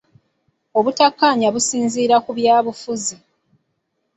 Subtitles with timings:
[0.77, 3.15] Obutakkaanya businziira ku byabufuzi.